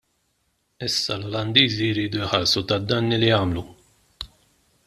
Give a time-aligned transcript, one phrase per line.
[0.85, 3.67] Issa l-Olandiżi jridu jħallsu tad-danni li għamlu.